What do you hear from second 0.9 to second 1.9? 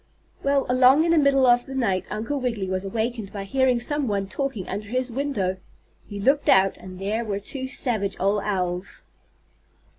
in the middle of the